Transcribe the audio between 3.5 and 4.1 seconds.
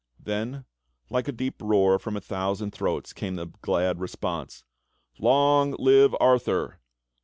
glad